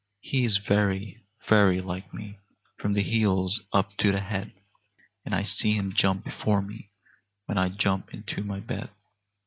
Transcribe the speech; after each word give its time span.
He 0.21 0.43
is 0.45 0.57
very, 0.57 1.21
very 1.43 1.79
like 1.79 2.11
me 2.11 2.39
from 2.77 2.93
the 2.93 3.03
heels 3.03 3.61
up 3.71 3.95
to 3.97 4.11
the 4.11 4.19
head; 4.19 4.51
And 5.25 5.35
I 5.35 5.43
see 5.43 5.73
him 5.73 5.93
jump 5.93 6.23
before 6.23 6.63
me, 6.63 6.89
when 7.45 7.59
I 7.59 7.69
jump 7.69 8.11
into 8.11 8.43
my 8.43 8.61
bed. 8.61 8.89